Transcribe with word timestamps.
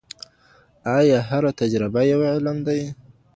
ایا 0.97 1.19
هره 1.29 1.51
تجربه 1.59 2.01
یو 2.11 2.21
علم 2.33 2.57
دی؟ 2.67 2.81